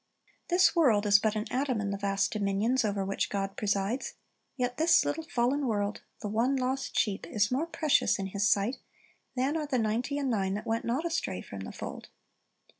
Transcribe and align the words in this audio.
This 0.47 0.75
world 0.75 1.05
is 1.05 1.19
but 1.19 1.35
an 1.35 1.45
atom 1.51 1.79
in 1.79 1.91
the 1.91 1.97
vast 1.99 2.31
dominions 2.31 2.83
over 2.83 3.05
which 3.05 3.29
God 3.29 3.55
presides; 3.55 4.15
yet 4.57 4.77
this 4.77 5.05
little 5.05 5.25
fallen 5.25 5.67
world— 5.67 6.01
the 6.21 6.27
one 6.27 6.55
lost 6.55 6.97
sheep— 6.97 7.27
is 7.29 7.51
more 7.51 7.67
precious 7.67 8.17
in 8.17 8.25
His 8.25 8.49
sight 8.49 8.77
than 9.35 9.55
arc 9.55 9.69
the 9.69 9.77
ninety 9.77 10.17
and 10.17 10.31
nine 10.31 10.55
that 10.55 10.65
went 10.65 10.85
not 10.85 11.05
astray 11.05 11.39
from 11.39 11.59
the 11.59 11.71
fold. 11.71 12.09